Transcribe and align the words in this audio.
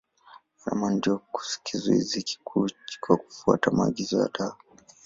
Gharama 0.59 0.89
ndio 0.91 1.21
kizuizi 1.63 2.23
kikuu 2.23 2.67
kwa 3.01 3.17
kufuata 3.17 3.71
maagizo 3.71 4.17
ya 4.17 4.23
madawa. 4.25 4.57